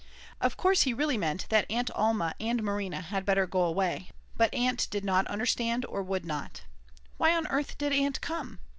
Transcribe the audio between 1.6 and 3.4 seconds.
Aunt Alma and Marina had